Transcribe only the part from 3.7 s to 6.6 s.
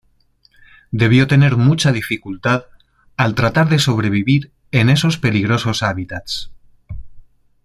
sobrevivir en esos peligrosos hábitats.